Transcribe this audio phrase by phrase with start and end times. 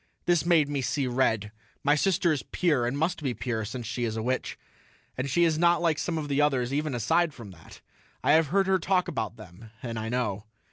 [0.25, 1.51] This made me see red;
[1.83, 4.57] my sister is pure and must be pure, since she is a witch.
[5.15, 7.81] And she is not like some of the others even aside from that.
[8.23, 10.45] I have heard her talk about them and I know.